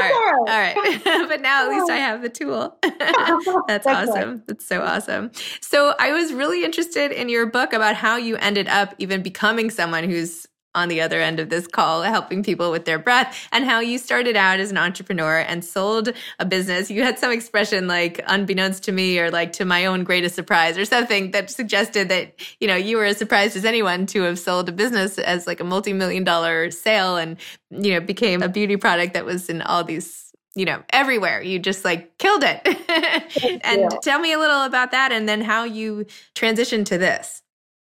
right, 0.00 0.34
all 0.40 0.44
right. 0.46 1.28
but 1.28 1.40
now 1.40 1.64
at 1.64 1.70
least 1.70 1.90
I 1.90 1.96
have 1.96 2.22
the 2.22 2.28
tool. 2.28 2.76
that's, 2.82 3.46
that's 3.68 3.86
awesome. 3.86 4.30
Right. 4.30 4.46
That's 4.46 4.66
so 4.66 4.82
awesome. 4.82 5.30
So 5.60 5.94
I 6.00 6.12
was 6.12 6.32
really 6.32 6.64
interested 6.64 7.12
in 7.12 7.28
your 7.28 7.46
book 7.46 7.72
about 7.72 7.94
how 7.94 8.16
you 8.16 8.36
ended 8.36 8.66
up 8.66 8.94
even 8.98 9.22
becoming 9.22 9.70
someone 9.70 10.04
who's 10.04 10.46
on 10.76 10.88
the 10.88 11.00
other 11.00 11.20
end 11.20 11.40
of 11.40 11.48
this 11.48 11.66
call, 11.66 12.02
helping 12.02 12.44
people 12.44 12.70
with 12.70 12.84
their 12.84 12.98
breath, 12.98 13.48
and 13.50 13.64
how 13.64 13.80
you 13.80 13.98
started 13.98 14.36
out 14.36 14.60
as 14.60 14.70
an 14.70 14.78
entrepreneur 14.78 15.38
and 15.38 15.64
sold 15.64 16.12
a 16.38 16.44
business. 16.44 16.90
You 16.90 17.02
had 17.02 17.18
some 17.18 17.32
expression 17.32 17.88
like 17.88 18.20
unbeknownst 18.26 18.84
to 18.84 18.92
me 18.92 19.18
or 19.18 19.30
like 19.30 19.52
to 19.54 19.64
my 19.64 19.86
own 19.86 20.04
greatest 20.04 20.34
surprise 20.34 20.78
or 20.78 20.84
something 20.84 21.32
that 21.32 21.50
suggested 21.50 22.08
that, 22.10 22.34
you 22.60 22.68
know, 22.68 22.76
you 22.76 22.98
were 22.98 23.04
as 23.04 23.16
surprised 23.16 23.56
as 23.56 23.64
anyone 23.64 24.06
to 24.06 24.22
have 24.22 24.38
sold 24.38 24.68
a 24.68 24.72
business 24.72 25.18
as 25.18 25.46
like 25.46 25.60
a 25.60 25.64
multi-million 25.64 26.22
dollar 26.22 26.70
sale 26.70 27.16
and, 27.16 27.38
you 27.70 27.94
know, 27.94 28.00
became 28.00 28.42
a 28.42 28.48
beauty 28.48 28.76
product 28.76 29.14
that 29.14 29.24
was 29.24 29.48
in 29.48 29.62
all 29.62 29.82
these 29.82 30.22
you 30.56 30.64
know, 30.64 30.82
everywhere. 30.88 31.42
You 31.42 31.58
just 31.58 31.84
like 31.84 32.16
killed 32.16 32.42
it. 32.42 32.66
and 33.64 33.90
tell 34.02 34.18
me 34.18 34.32
a 34.32 34.38
little 34.38 34.62
about 34.62 34.90
that 34.92 35.12
and 35.12 35.28
then 35.28 35.42
how 35.42 35.64
you 35.64 36.06
transitioned 36.34 36.86
to 36.86 36.98
this. 36.98 37.42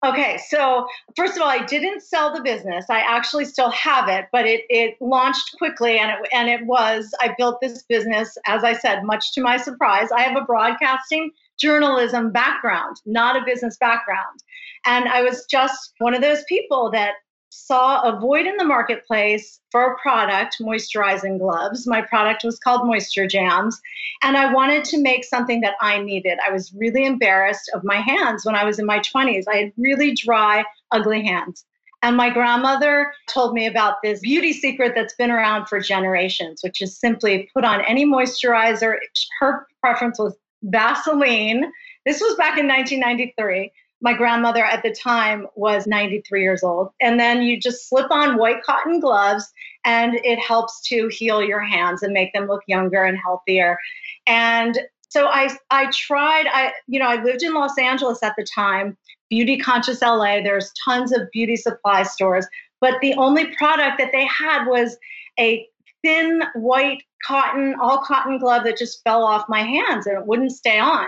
Okay, 0.03 0.39
so 0.49 0.87
first 1.15 1.37
of 1.37 1.43
all, 1.43 1.49
I 1.49 1.63
didn't 1.63 2.03
sell 2.03 2.35
the 2.35 2.41
business. 2.41 2.87
I 2.89 3.01
actually 3.01 3.45
still 3.45 3.71
have 3.71 4.09
it, 4.09 4.27
but 4.33 4.47
it 4.47 4.63
it 4.71 4.97
launched 4.99 5.57
quickly, 5.59 5.99
and 5.99 6.11
it 6.11 6.29
and 6.33 6.49
it 6.49 6.65
was. 6.65 7.13
I 7.21 7.35
built 7.37 7.61
this 7.61 7.83
business, 7.83 8.39
as 8.47 8.65
I 8.65 8.73
said, 8.73 9.05
much 9.05 9.35
to 9.35 9.43
my 9.43 9.59
surprise. 9.59 10.09
I 10.11 10.23
have 10.23 10.41
a 10.41 10.45
broadcasting 10.47 11.33
journalism 11.59 12.33
background, 12.33 12.97
not 13.05 13.37
a 13.37 13.45
business 13.45 13.77
background, 13.77 14.43
and 14.87 15.07
I 15.07 15.21
was 15.21 15.45
just 15.51 15.93
one 15.99 16.15
of 16.15 16.23
those 16.23 16.45
people 16.49 16.91
that 16.93 17.13
saw 17.51 18.01
a 18.03 18.19
void 18.19 18.47
in 18.47 18.57
the 18.57 18.65
marketplace 18.65 19.61
for 19.71 19.93
a 19.93 19.99
product, 19.99 20.57
moisturizing 20.61 21.39
gloves. 21.39 21.87
My 21.87 22.01
product 22.01 22.45
was 22.45 22.59
called 22.59 22.87
Moisture 22.87 23.27
Jamz, 23.27 23.75
and 24.23 24.37
I 24.37 24.53
wanted 24.53 24.85
to 24.87 25.03
make 25.03 25.25
something 25.25 25.61
that 25.61 25.75
I 25.81 26.01
needed. 26.01 26.39
I 26.47 26.53
was 26.53 26.73
really 26.73 27.05
embarrassed 27.05 27.71
of 27.75 27.85
my 27.85 27.97
hands 27.97 28.47
when 28.47 28.55
I 28.55 28.65
was 28.65 28.79
in 28.79 28.87
my 28.87 29.01
20s. 29.01 29.45
I 29.49 29.57
had 29.57 29.73
really 29.77 30.15
dry, 30.15 30.65
ugly 30.93 31.25
hands. 31.25 31.65
And 32.03 32.17
my 32.17 32.31
grandmother 32.31 33.13
told 33.27 33.53
me 33.53 33.67
about 33.67 33.97
this 34.03 34.21
beauty 34.21 34.53
secret 34.53 34.93
that's 34.95 35.15
been 35.15 35.31
around 35.31 35.67
for 35.67 35.81
generations, 35.81 36.63
which 36.63 36.81
is 36.81 36.97
simply 36.97 37.51
put 37.53 37.65
on 37.65 37.83
any 37.83 38.07
moisturizer. 38.07 38.97
Her 39.39 39.67
preference 39.83 40.19
was 40.19 40.35
Vaseline. 40.63 41.71
This 42.07 42.21
was 42.21 42.37
back 42.37 42.59
in 42.59 42.67
1993 42.67 43.71
my 44.01 44.15
grandmother 44.15 44.65
at 44.65 44.83
the 44.83 44.95
time 44.95 45.47
was 45.55 45.87
93 45.87 46.43
years 46.43 46.63
old. 46.63 46.91
And 47.01 47.21
then 47.21 47.43
you 47.43 47.61
just 47.61 47.89
slip 47.89 48.11
on 48.11 48.39
white 48.39 48.63
cotton 48.63 49.01
gloves 49.01 49.53
and 49.85 50.15
it 50.25 50.39
helps 50.39 50.81
to 50.89 51.09
heal 51.09 51.43
your 51.43 51.61
hands 51.61 52.03
and 52.03 52.13
make 52.13 52.33
them 52.33 52.47
look 52.47 52.63
younger 52.67 53.05
and 53.05 53.19
healthier. 53.19 53.79
And 54.27 54.79
so 55.09 55.27
I 55.27 55.57
I 55.71 55.91
tried 55.91 56.47
I 56.53 56.73
you 56.87 56.99
know 56.99 57.09
I 57.09 57.23
lived 57.23 57.43
in 57.43 57.53
Los 57.53 57.77
Angeles 57.79 58.23
at 58.23 58.35
the 58.39 58.47
time, 58.55 58.97
beauty 59.29 59.59
conscious 59.59 60.03
LA. 60.03 60.41
There's 60.43 60.73
tons 60.85 61.13
of 61.13 61.31
beauty 61.33 61.57
supply 61.57 62.05
stores, 62.05 62.47
but 62.81 62.95
the 63.03 63.15
only 63.15 63.55
product 63.57 63.99
that 63.99 64.13
they 64.13 64.27
had 64.27 64.67
was 64.67 64.97
a 65.39 65.67
thin 66.03 66.43
white 66.55 67.03
cotton 67.27 67.75
all 67.81 67.99
cotton 67.99 68.39
glove 68.39 68.65
that 68.65 68.79
just 68.79 69.03
fell 69.05 69.25
off 69.25 69.49
my 69.49 69.63
hands 69.63 70.07
and 70.07 70.17
it 70.17 70.27
wouldn't 70.27 70.53
stay 70.53 70.79
on. 70.79 71.07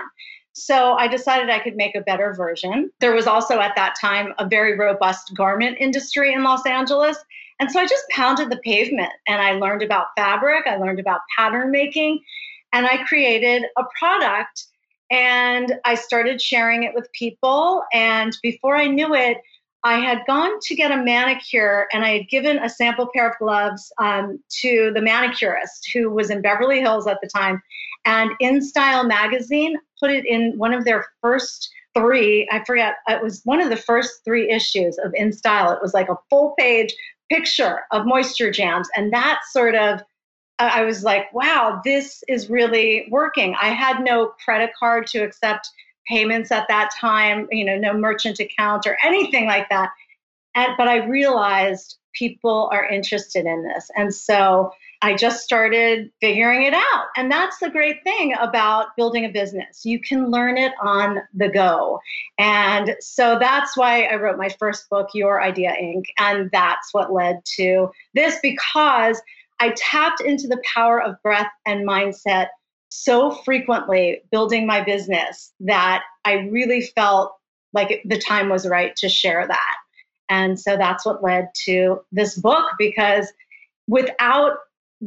So 0.53 0.93
I 0.93 1.07
decided 1.07 1.49
I 1.49 1.59
could 1.59 1.75
make 1.75 1.95
a 1.95 2.01
better 2.01 2.33
version. 2.33 2.91
There 2.99 3.13
was 3.13 3.27
also 3.27 3.59
at 3.59 3.75
that 3.75 3.95
time 3.99 4.33
a 4.37 4.47
very 4.47 4.77
robust 4.77 5.33
garment 5.35 5.77
industry 5.79 6.31
in 6.31 6.43
Los 6.43 6.65
Angeles. 6.65 7.17
And 7.59 7.71
so 7.71 7.79
I 7.79 7.87
just 7.87 8.07
pounded 8.09 8.49
the 8.49 8.57
pavement 8.57 9.11
and 9.27 9.41
I 9.41 9.53
learned 9.53 9.81
about 9.81 10.07
fabric, 10.15 10.67
I 10.67 10.77
learned 10.77 10.99
about 10.99 11.21
pattern 11.35 11.71
making, 11.71 12.19
and 12.71 12.85
I 12.85 13.03
created 13.03 13.65
a 13.77 13.83
product 13.97 14.65
and 15.11 15.73
I 15.85 15.95
started 15.95 16.41
sharing 16.41 16.83
it 16.83 16.93
with 16.95 17.11
people. 17.13 17.83
And 17.93 18.35
before 18.41 18.75
I 18.75 18.87
knew 18.87 19.13
it, 19.13 19.37
I 19.83 19.99
had 19.99 20.19
gone 20.25 20.59
to 20.61 20.75
get 20.75 20.91
a 20.91 20.97
manicure 20.97 21.87
and 21.93 22.05
I 22.05 22.17
had 22.17 22.29
given 22.29 22.57
a 22.57 22.69
sample 22.69 23.09
pair 23.13 23.29
of 23.29 23.37
gloves 23.37 23.91
um, 23.99 24.39
to 24.61 24.91
the 24.93 25.01
manicurist 25.01 25.89
who 25.93 26.09
was 26.09 26.29
in 26.29 26.41
Beverly 26.41 26.79
Hills 26.79 27.05
at 27.05 27.19
the 27.21 27.27
time. 27.27 27.61
And 28.05 28.31
In 28.39 28.61
Style 28.61 29.03
magazine 29.05 29.77
put 29.99 30.11
it 30.11 30.25
in 30.25 30.57
one 30.57 30.73
of 30.73 30.85
their 30.85 31.05
first 31.21 31.69
three, 31.95 32.47
I 32.51 32.63
forget, 32.65 32.95
it 33.07 33.21
was 33.21 33.41
one 33.45 33.61
of 33.61 33.69
the 33.69 33.77
first 33.77 34.23
three 34.25 34.49
issues 34.49 34.97
of 34.97 35.13
In 35.15 35.31
Style. 35.31 35.71
It 35.71 35.81
was 35.81 35.93
like 35.93 36.09
a 36.09 36.17
full 36.29 36.55
page 36.57 36.93
picture 37.31 37.81
of 37.91 38.05
Moisture 38.05 38.51
Jamz. 38.51 38.85
And 38.95 39.13
that 39.13 39.39
sort 39.51 39.75
of, 39.75 40.01
I 40.59 40.83
was 40.83 41.03
like, 41.03 41.33
wow, 41.33 41.81
this 41.83 42.23
is 42.27 42.49
really 42.49 43.07
working. 43.09 43.55
I 43.61 43.69
had 43.69 44.03
no 44.03 44.33
credit 44.43 44.71
card 44.77 45.07
to 45.07 45.19
accept 45.19 45.69
payments 46.07 46.51
at 46.51 46.67
that 46.67 46.91
time, 46.99 47.47
you 47.51 47.65
know, 47.65 47.77
no 47.77 47.93
merchant 47.93 48.39
account 48.39 48.85
or 48.85 48.97
anything 49.03 49.45
like 49.45 49.69
that. 49.69 49.89
And, 50.55 50.73
but 50.77 50.87
I 50.87 51.05
realized 51.05 51.97
people 52.13 52.69
are 52.71 52.87
interested 52.87 53.45
in 53.45 53.63
this. 53.63 53.89
And 53.95 54.13
so 54.13 54.71
I 55.03 55.15
just 55.15 55.43
started 55.43 56.09
figuring 56.21 56.63
it 56.63 56.73
out. 56.73 57.07
And 57.17 57.29
that's 57.29 57.59
the 57.59 57.69
great 57.69 58.01
thing 58.05 58.33
about 58.39 58.95
building 58.95 59.25
a 59.25 59.29
business. 59.29 59.81
You 59.83 59.99
can 59.99 60.31
learn 60.31 60.57
it 60.57 60.71
on 60.81 61.19
the 61.33 61.49
go. 61.49 61.99
And 62.37 62.95
so 63.01 63.37
that's 63.37 63.75
why 63.75 64.03
I 64.03 64.15
wrote 64.15 64.37
my 64.37 64.47
first 64.47 64.89
book, 64.89 65.09
Your 65.13 65.41
Idea 65.41 65.73
Inc. 65.73 66.05
And 66.17 66.49
that's 66.53 66.93
what 66.93 67.11
led 67.11 67.41
to 67.57 67.91
this 68.13 68.37
because 68.41 69.21
I 69.59 69.73
tapped 69.75 70.21
into 70.21 70.47
the 70.47 70.61
power 70.73 71.01
of 71.01 71.21
breath 71.21 71.51
and 71.65 71.85
mindset 71.85 72.47
so 72.87 73.31
frequently 73.31 74.21
building 74.31 74.65
my 74.65 74.81
business 74.81 75.51
that 75.59 76.03
I 76.23 76.47
really 76.49 76.81
felt 76.81 77.35
like 77.73 78.01
the 78.05 78.19
time 78.19 78.47
was 78.47 78.65
right 78.65 78.95
to 78.97 79.09
share 79.09 79.45
that. 79.45 79.75
And 80.29 80.57
so 80.57 80.77
that's 80.77 81.05
what 81.05 81.21
led 81.21 81.49
to 81.65 81.99
this 82.13 82.37
book 82.37 82.65
because 82.77 83.27
without 83.87 84.53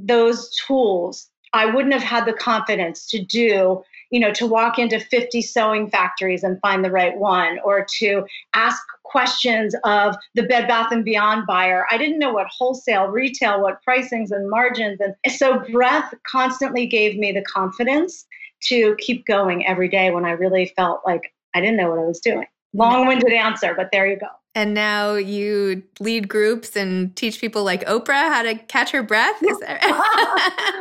those 0.05 0.55
tools, 0.67 1.31
I 1.53 1.67
wouldn't 1.67 1.95
have 1.95 2.03
had 2.03 2.27
the 2.27 2.33
confidence 2.33 3.07
to 3.09 3.25
do, 3.25 3.83
you 4.11 4.21
know, 4.21 4.33
to 4.33 4.47
walk 4.47 4.79
into 4.79 5.01
50 5.01 5.41
sewing 5.41 5.89
factories 5.89 6.43
and 6.43 6.61
find 6.61 6.85
the 6.85 6.91
right 6.91 7.17
one 7.17 7.59
or 7.65 7.87
to 7.99 8.25
ask 8.55 8.83
questions 9.05 9.75
of 9.85 10.17
the 10.35 10.43
Bed 10.43 10.69
Bath 10.69 10.93
and 10.93 11.05
Beyond 11.05 11.47
buyer. 11.47 11.87
I 11.91 11.97
didn't 11.97 12.19
know 12.19 12.33
what 12.33 12.49
wholesale, 12.49 13.07
retail, 13.07 13.63
what 13.63 13.79
pricings 13.89 14.31
and 14.31 14.51
margins 14.51 15.01
and 15.01 15.15
so 15.33 15.61
breath 15.73 16.13
constantly 16.31 16.87
gave 16.87 17.17
me 17.17 17.33
the 17.33 17.43
confidence 17.43 18.27
to 18.65 18.97
keep 18.99 19.25
going 19.27 19.67
every 19.67 19.89
day 19.89 20.11
when 20.11 20.25
I 20.25 20.33
really 20.33 20.73
felt 20.77 21.03
like 21.07 21.33
I 21.55 21.61
didn't 21.61 21.77
know 21.77 21.91
what 21.91 21.99
I 21.99 22.07
was 22.07 22.21
doing. 22.21 22.47
Long-winded 22.75 23.33
answer, 23.33 23.73
but 23.75 23.89
there 23.93 24.07
you 24.07 24.19
go. 24.19 24.27
And 24.57 24.73
now 24.73 25.15
you 25.15 25.83
lead 26.01 26.29
groups 26.31 26.77
and 26.77 27.15
teach 27.15 27.43
people 27.43 27.63
like 27.63 27.85
Oprah 27.85 28.29
how 28.29 28.43
to 28.43 28.55
catch 28.55 28.91
her 28.91 29.03
breath. 29.03 29.39
Oprah 29.43 30.81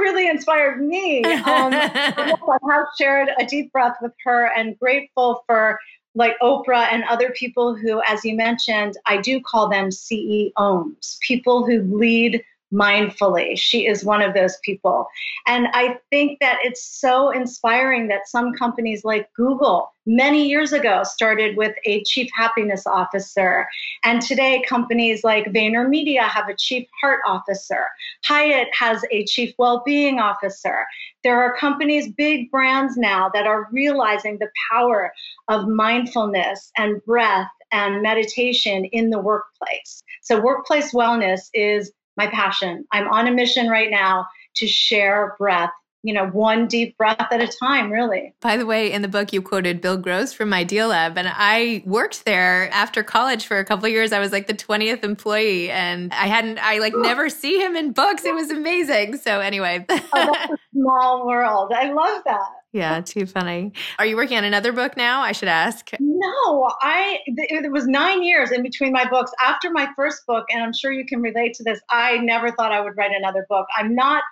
really 0.00 0.28
inspired 0.28 0.84
me. 0.84 1.22
Um, 1.24 1.72
I 1.72 2.34
have 2.68 2.86
shared 2.98 3.30
a 3.38 3.46
deep 3.46 3.70
breath 3.70 3.96
with 4.02 4.10
her 4.24 4.50
and 4.56 4.76
grateful 4.80 5.44
for 5.46 5.78
like 6.16 6.34
Oprah 6.42 6.88
and 6.90 7.04
other 7.04 7.30
people 7.30 7.76
who, 7.76 8.02
as 8.08 8.24
you 8.24 8.34
mentioned, 8.34 8.96
I 9.06 9.18
do 9.18 9.40
call 9.40 9.68
them 9.68 9.92
CEOs, 9.92 11.18
people 11.20 11.64
who 11.64 11.82
lead 11.82 12.42
mindfully. 12.72 13.56
She 13.56 13.86
is 13.86 14.04
one 14.04 14.22
of 14.22 14.34
those 14.34 14.56
people. 14.64 15.06
And 15.46 15.68
I 15.72 15.98
think 16.10 16.38
that 16.40 16.58
it's 16.62 16.82
so 16.82 17.30
inspiring 17.30 18.08
that 18.08 18.28
some 18.28 18.52
companies 18.52 19.04
like 19.04 19.32
Google 19.34 19.92
many 20.06 20.48
years 20.48 20.72
ago 20.72 21.02
started 21.04 21.56
with 21.56 21.74
a 21.84 22.02
chief 22.04 22.28
happiness 22.34 22.86
officer. 22.86 23.66
And 24.04 24.22
today, 24.22 24.62
companies 24.68 25.24
like 25.24 25.46
VaynerMedia 25.46 26.22
have 26.22 26.48
a 26.48 26.56
chief 26.56 26.86
heart 27.00 27.20
officer. 27.26 27.86
Hyatt 28.24 28.68
has 28.72 29.02
a 29.10 29.24
chief 29.24 29.54
well 29.58 29.82
being 29.84 30.18
officer. 30.18 30.86
There 31.24 31.40
are 31.40 31.56
companies, 31.56 32.12
big 32.12 32.50
brands 32.50 32.96
now, 32.96 33.30
that 33.34 33.46
are 33.46 33.68
realizing 33.72 34.38
the 34.38 34.50
power 34.70 35.12
of 35.48 35.68
mindfulness 35.68 36.70
and 36.76 37.04
breath 37.04 37.48
and 37.72 38.00
meditation 38.00 38.84
in 38.86 39.10
the 39.10 39.18
workplace. 39.18 40.02
So, 40.22 40.40
workplace 40.40 40.92
wellness 40.92 41.48
is 41.52 41.92
my 42.16 42.26
passion. 42.28 42.84
I'm 42.92 43.08
on 43.08 43.26
a 43.26 43.32
mission 43.32 43.68
right 43.68 43.90
now 43.90 44.26
to 44.56 44.66
share 44.66 45.34
breath 45.38 45.70
you 46.06 46.12
know, 46.12 46.28
one 46.28 46.68
deep 46.68 46.96
breath 46.96 47.26
at 47.32 47.42
a 47.42 47.48
time, 47.48 47.90
really. 47.90 48.32
By 48.40 48.56
the 48.56 48.64
way, 48.64 48.92
in 48.92 49.02
the 49.02 49.08
book, 49.08 49.32
you 49.32 49.42
quoted 49.42 49.80
Bill 49.80 49.96
Gross 49.96 50.32
from 50.32 50.50
Idealab, 50.50 51.16
and 51.16 51.28
I 51.28 51.82
worked 51.84 52.24
there 52.24 52.70
after 52.70 53.02
college 53.02 53.44
for 53.44 53.58
a 53.58 53.64
couple 53.64 53.88
years. 53.88 54.12
I 54.12 54.20
was 54.20 54.30
like 54.30 54.46
the 54.46 54.54
20th 54.54 55.02
employee, 55.02 55.68
and 55.68 56.12
I 56.12 56.26
hadn't, 56.26 56.60
I 56.60 56.78
like 56.78 56.94
never 56.94 57.28
see 57.28 57.60
him 57.60 57.74
in 57.74 57.90
books. 57.90 58.24
It 58.24 58.34
was 58.34 58.52
amazing. 58.52 59.16
So, 59.16 59.40
anyway. 59.40 59.84
oh, 59.88 60.00
that's 60.12 60.52
a 60.52 60.56
small 60.72 61.26
world. 61.26 61.72
I 61.74 61.90
love 61.90 62.22
that. 62.24 62.48
Yeah, 62.72 63.00
too 63.00 63.24
funny. 63.26 63.72
Are 63.98 64.04
you 64.04 64.16
working 64.16 64.36
on 64.36 64.44
another 64.44 64.72
book 64.72 64.96
now? 64.96 65.22
I 65.22 65.32
should 65.32 65.48
ask. 65.48 65.90
No, 65.98 66.70
I 66.82 67.20
it 67.26 67.72
was 67.72 67.86
9 67.86 68.22
years 68.22 68.50
in 68.50 68.62
between 68.62 68.92
my 68.92 69.08
books. 69.08 69.30
After 69.40 69.70
my 69.70 69.88
first 69.96 70.26
book 70.26 70.44
and 70.50 70.62
I'm 70.62 70.74
sure 70.74 70.92
you 70.92 71.06
can 71.06 71.22
relate 71.22 71.54
to 71.54 71.64
this, 71.64 71.80
I 71.90 72.18
never 72.18 72.50
thought 72.50 72.72
I 72.72 72.80
would 72.80 72.96
write 72.96 73.12
another 73.16 73.46
book. 73.48 73.66
I'm 73.78 73.94
not 73.94 74.22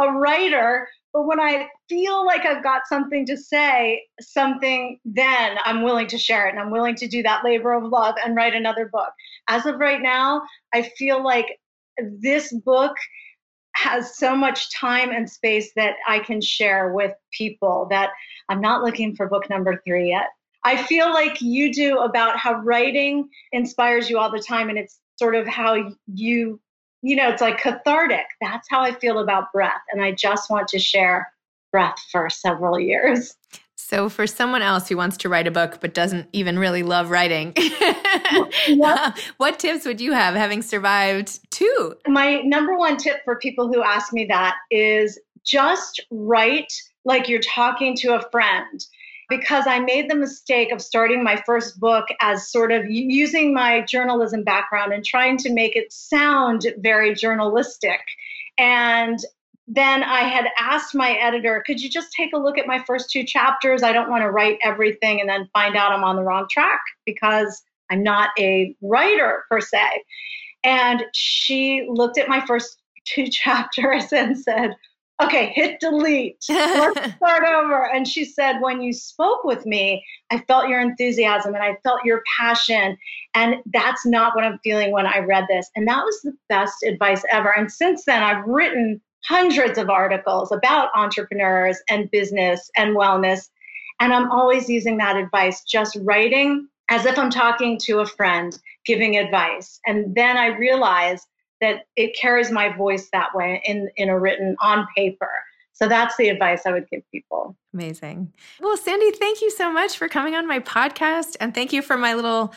a 0.00 0.10
writer, 0.10 0.88
but 1.12 1.26
when 1.26 1.38
I 1.38 1.68
feel 1.88 2.24
like 2.24 2.44
I've 2.46 2.62
got 2.64 2.88
something 2.88 3.26
to 3.26 3.36
say, 3.36 4.02
something, 4.20 4.98
then 5.04 5.58
I'm 5.64 5.82
willing 5.82 6.06
to 6.08 6.18
share 6.18 6.46
it 6.48 6.50
and 6.50 6.58
I'm 6.58 6.70
willing 6.70 6.96
to 6.96 7.06
do 7.06 7.22
that 7.22 7.44
labor 7.44 7.72
of 7.72 7.84
love 7.84 8.16
and 8.24 8.34
write 8.34 8.54
another 8.54 8.88
book. 8.90 9.10
As 9.48 9.66
of 9.66 9.78
right 9.78 10.00
now, 10.00 10.42
I 10.72 10.90
feel 10.96 11.22
like 11.22 11.60
this 11.98 12.52
book 12.64 12.96
has 13.74 14.16
so 14.16 14.36
much 14.36 14.72
time 14.74 15.10
and 15.10 15.28
space 15.28 15.72
that 15.76 15.96
I 16.06 16.18
can 16.18 16.40
share 16.40 16.92
with 16.92 17.12
people 17.32 17.86
that 17.90 18.10
I'm 18.48 18.60
not 18.60 18.82
looking 18.82 19.16
for 19.16 19.28
book 19.28 19.48
number 19.48 19.80
three 19.84 20.10
yet. 20.10 20.28
I 20.64 20.82
feel 20.82 21.12
like 21.12 21.40
you 21.40 21.72
do 21.72 21.98
about 21.98 22.36
how 22.36 22.60
writing 22.60 23.28
inspires 23.52 24.08
you 24.08 24.18
all 24.18 24.30
the 24.30 24.42
time 24.42 24.68
and 24.68 24.78
it's 24.78 25.00
sort 25.18 25.34
of 25.34 25.46
how 25.46 25.92
you 26.06 26.60
you 27.04 27.16
know, 27.16 27.28
it's 27.28 27.42
like 27.42 27.58
cathartic. 27.58 28.26
That's 28.40 28.68
how 28.70 28.80
I 28.80 28.92
feel 28.92 29.18
about 29.18 29.52
breath. 29.52 29.82
And 29.90 30.00
I 30.00 30.12
just 30.12 30.48
want 30.48 30.68
to 30.68 30.78
share 30.78 31.32
breath 31.72 31.98
for 32.12 32.30
several 32.30 32.78
years. 32.78 33.36
So, 33.84 34.08
for 34.08 34.26
someone 34.26 34.62
else 34.62 34.88
who 34.88 34.96
wants 34.96 35.16
to 35.18 35.28
write 35.28 35.46
a 35.46 35.50
book 35.50 35.78
but 35.80 35.92
doesn't 35.92 36.28
even 36.32 36.58
really 36.58 36.82
love 36.82 37.10
writing, 37.10 37.52
yep. 37.56 38.80
Uh, 38.80 39.12
what 39.36 39.58
tips 39.58 39.84
would 39.84 40.00
you 40.00 40.12
have 40.12 40.34
having 40.34 40.62
survived 40.62 41.40
two? 41.50 41.96
My 42.06 42.40
number 42.42 42.78
one 42.78 42.96
tip 42.96 43.22
for 43.24 43.36
people 43.36 43.70
who 43.70 43.82
ask 43.82 44.12
me 44.12 44.24
that 44.26 44.54
is 44.70 45.18
just 45.44 46.00
write 46.10 46.72
like 47.04 47.28
you're 47.28 47.40
talking 47.40 47.96
to 47.96 48.14
a 48.14 48.22
friend 48.30 48.86
because 49.28 49.66
I 49.66 49.80
made 49.80 50.08
the 50.08 50.14
mistake 50.14 50.72
of 50.72 50.80
starting 50.80 51.24
my 51.24 51.42
first 51.44 51.80
book 51.80 52.06
as 52.20 52.50
sort 52.50 52.70
of 52.70 52.86
using 52.88 53.52
my 53.52 53.82
journalism 53.82 54.44
background 54.44 54.92
and 54.92 55.04
trying 55.04 55.36
to 55.38 55.52
make 55.52 55.74
it 55.74 55.92
sound 55.92 56.66
very 56.78 57.14
journalistic. 57.14 58.00
And 58.58 59.18
then 59.74 60.02
I 60.02 60.20
had 60.20 60.48
asked 60.58 60.94
my 60.94 61.12
editor, 61.12 61.62
could 61.66 61.80
you 61.80 61.88
just 61.88 62.12
take 62.12 62.34
a 62.34 62.38
look 62.38 62.58
at 62.58 62.66
my 62.66 62.84
first 62.86 63.10
two 63.10 63.24
chapters? 63.24 63.82
I 63.82 63.92
don't 63.92 64.10
want 64.10 64.22
to 64.22 64.30
write 64.30 64.58
everything 64.62 65.18
and 65.18 65.28
then 65.28 65.48
find 65.54 65.76
out 65.76 65.92
I'm 65.92 66.04
on 66.04 66.16
the 66.16 66.22
wrong 66.22 66.46
track 66.50 66.80
because 67.06 67.62
I'm 67.90 68.02
not 68.02 68.30
a 68.38 68.76
writer 68.82 69.44
per 69.50 69.62
se. 69.62 70.04
And 70.62 71.04
she 71.14 71.86
looked 71.88 72.18
at 72.18 72.28
my 72.28 72.44
first 72.44 72.82
two 73.06 73.26
chapters 73.30 74.12
and 74.12 74.38
said, 74.38 74.76
okay, 75.22 75.52
hit 75.54 75.80
delete. 75.80 76.44
Let's 76.50 77.14
start 77.16 77.44
over. 77.44 77.88
And 77.94 78.06
she 78.06 78.26
said, 78.26 78.60
when 78.60 78.82
you 78.82 78.92
spoke 78.92 79.42
with 79.42 79.64
me, 79.64 80.04
I 80.30 80.38
felt 80.40 80.68
your 80.68 80.80
enthusiasm 80.80 81.54
and 81.54 81.64
I 81.64 81.78
felt 81.82 82.04
your 82.04 82.22
passion. 82.38 82.98
And 83.32 83.56
that's 83.72 84.04
not 84.04 84.34
what 84.36 84.44
I'm 84.44 84.58
feeling 84.62 84.92
when 84.92 85.06
I 85.06 85.20
read 85.20 85.46
this. 85.48 85.70
And 85.76 85.88
that 85.88 86.04
was 86.04 86.20
the 86.22 86.36
best 86.50 86.82
advice 86.82 87.22
ever. 87.30 87.56
And 87.56 87.72
since 87.72 88.04
then, 88.04 88.22
I've 88.22 88.44
written 88.44 89.00
hundreds 89.24 89.78
of 89.78 89.90
articles 89.90 90.52
about 90.52 90.90
entrepreneurs 90.94 91.78
and 91.88 92.10
business 92.10 92.70
and 92.76 92.96
wellness. 92.96 93.48
And 94.00 94.12
I'm 94.12 94.30
always 94.30 94.68
using 94.68 94.98
that 94.98 95.16
advice, 95.16 95.62
just 95.62 95.96
writing 96.02 96.68
as 96.90 97.06
if 97.06 97.18
I'm 97.18 97.30
talking 97.30 97.78
to 97.84 98.00
a 98.00 98.06
friend, 98.06 98.58
giving 98.84 99.16
advice. 99.16 99.80
And 99.86 100.14
then 100.14 100.36
I 100.36 100.46
realize 100.46 101.26
that 101.60 101.86
it 101.96 102.16
carries 102.20 102.50
my 102.50 102.76
voice 102.76 103.08
that 103.12 103.34
way 103.34 103.62
in, 103.64 103.88
in 103.96 104.08
a 104.08 104.18
written 104.18 104.56
on 104.60 104.86
paper. 104.96 105.30
So 105.72 105.88
that's 105.88 106.16
the 106.16 106.28
advice 106.28 106.62
I 106.66 106.72
would 106.72 106.88
give 106.90 107.02
people. 107.10 107.56
Amazing. 107.72 108.32
Well, 108.60 108.76
Sandy, 108.76 109.10
thank 109.12 109.40
you 109.40 109.50
so 109.50 109.72
much 109.72 109.96
for 109.96 110.08
coming 110.08 110.34
on 110.34 110.46
my 110.46 110.60
podcast. 110.60 111.36
And 111.40 111.54
thank 111.54 111.72
you 111.72 111.80
for 111.80 111.96
my 111.96 112.14
little, 112.14 112.52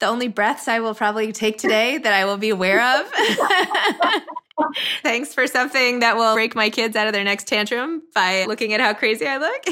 the 0.00 0.06
only 0.06 0.28
breaths 0.28 0.66
I 0.66 0.80
will 0.80 0.94
probably 0.94 1.30
take 1.32 1.58
today 1.58 1.98
that 1.98 2.12
I 2.12 2.24
will 2.24 2.38
be 2.38 2.50
aware 2.50 2.80
of. 3.00 3.10
Thanks 5.02 5.32
for 5.32 5.46
something 5.46 6.00
that 6.00 6.16
will 6.16 6.34
break 6.34 6.54
my 6.54 6.70
kids 6.70 6.96
out 6.96 7.06
of 7.06 7.12
their 7.12 7.24
next 7.24 7.46
tantrum 7.46 8.02
by 8.14 8.44
looking 8.46 8.72
at 8.72 8.80
how 8.80 8.92
crazy 8.94 9.26
I 9.26 9.38
look. 9.38 9.62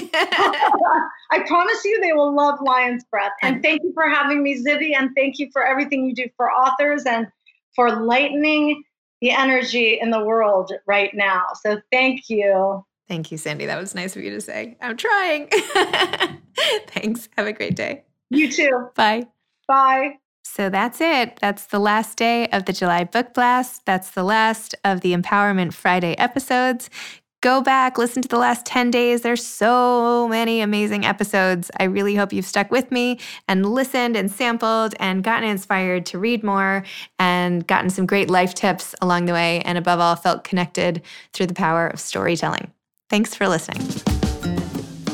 I 1.30 1.40
promise 1.46 1.84
you 1.84 2.00
they 2.00 2.12
will 2.12 2.34
love 2.34 2.58
Lion's 2.62 3.04
Breath. 3.04 3.32
And 3.42 3.62
thank 3.62 3.82
you 3.82 3.92
for 3.92 4.08
having 4.08 4.42
me, 4.42 4.62
Zibby. 4.62 4.96
And 4.96 5.10
thank 5.14 5.38
you 5.38 5.50
for 5.52 5.66
everything 5.66 6.06
you 6.06 6.14
do 6.14 6.28
for 6.36 6.50
authors 6.50 7.04
and 7.04 7.26
for 7.74 7.90
lightening 8.02 8.82
the 9.20 9.30
energy 9.30 9.98
in 10.00 10.10
the 10.10 10.24
world 10.24 10.72
right 10.86 11.10
now. 11.14 11.44
So 11.62 11.80
thank 11.92 12.28
you. 12.28 12.84
Thank 13.08 13.32
you, 13.32 13.38
Sandy. 13.38 13.66
That 13.66 13.78
was 13.78 13.94
nice 13.94 14.16
of 14.16 14.22
you 14.22 14.30
to 14.30 14.40
say. 14.40 14.76
I'm 14.80 14.96
trying. 14.96 15.48
Thanks. 16.88 17.28
Have 17.36 17.46
a 17.46 17.52
great 17.52 17.74
day. 17.74 18.04
You 18.30 18.50
too. 18.50 18.88
Bye. 18.94 19.26
Bye. 19.68 20.18
So 20.42 20.70
that's 20.70 21.00
it. 21.00 21.38
That's 21.40 21.66
the 21.66 21.78
last 21.78 22.16
day 22.16 22.48
of 22.48 22.64
the 22.64 22.72
July 22.72 23.04
Book 23.04 23.35
Blast. 23.35 23.85
That's 23.85 24.11
the 24.11 24.24
last 24.24 24.74
of 24.83 25.02
the 25.02 25.14
Empowerment 25.14 25.74
Friday 25.74 26.16
episodes. 26.18 26.88
Go 27.40 27.61
back, 27.61 27.98
listen 27.98 28.20
to 28.22 28.28
the 28.28 28.38
last 28.38 28.66
10 28.66 28.90
days. 28.90 29.20
There's 29.20 29.44
so 29.44 30.26
many 30.26 30.61
amazing 30.61 31.04
episodes. 31.04 31.70
I 31.78 31.85
really 31.85 32.16
hope 32.16 32.33
you've 32.33 32.44
stuck 32.44 32.72
with 32.72 32.90
me 32.90 33.20
and 33.46 33.64
listened 33.64 34.16
and 34.16 34.28
sampled 34.28 34.96
and 34.98 35.22
gotten 35.22 35.48
inspired 35.48 36.04
to 36.07 36.18
read 36.18 36.42
more 36.42 36.83
and 37.20 37.64
gotten 37.64 37.90
some 37.90 38.07
great 38.07 38.28
life 38.28 38.54
tips 38.54 38.92
along 39.00 39.26
the 39.26 39.35
way. 39.35 39.61
And 39.61 39.78
above 39.78 40.00
all, 40.00 40.16
felt 40.16 40.42
connected 40.42 41.02
through 41.33 41.46
the 41.46 41.54
power 41.54 41.87
of 41.87 42.00
storytelling. 42.00 42.72
Thanks 43.09 43.37
for 43.37 43.46
listening. 43.46 44.17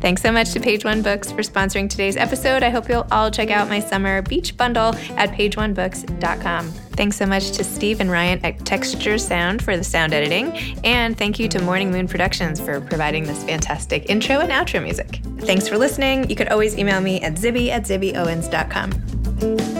Thanks 0.00 0.22
so 0.22 0.30
much 0.30 0.52
to 0.52 0.60
Page 0.60 0.84
One 0.84 1.02
Books 1.02 1.32
for 1.32 1.42
sponsoring 1.42 1.90
today's 1.90 2.16
episode. 2.16 2.62
I 2.62 2.70
hope 2.70 2.88
you'll 2.88 3.06
all 3.10 3.30
check 3.30 3.50
out 3.50 3.68
my 3.68 3.80
summer 3.80 4.22
beach 4.22 4.56
bundle 4.56 4.94
at 5.16 5.30
pageonebooks.com. 5.30 6.70
Thanks 6.70 7.16
so 7.16 7.26
much 7.26 7.50
to 7.52 7.64
Steve 7.64 8.00
and 8.00 8.10
Ryan 8.10 8.44
at 8.44 8.64
Texture 8.64 9.18
Sound 9.18 9.62
for 9.62 9.76
the 9.76 9.84
sound 9.84 10.12
editing. 10.12 10.56
And 10.84 11.16
thank 11.16 11.38
you 11.38 11.48
to 11.48 11.62
Morning 11.62 11.90
Moon 11.90 12.08
Productions 12.08 12.60
for 12.60 12.80
providing 12.80 13.24
this 13.24 13.44
fantastic 13.44 14.08
intro 14.10 14.40
and 14.40 14.50
outro 14.50 14.82
music. 14.82 15.20
Thanks 15.40 15.68
for 15.68 15.78
listening. 15.78 16.28
You 16.28 16.36
could 16.36 16.48
always 16.48 16.76
email 16.76 17.00
me 17.00 17.20
at 17.20 17.34
zibby 17.34 17.68
at 17.68 17.82
zibbyowens.com. 17.84 19.77